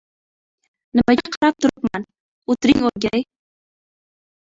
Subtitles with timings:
[0.99, 2.09] —Nimaga qarab turibman?
[2.57, 3.29] O‘tiring, o‘rgilay.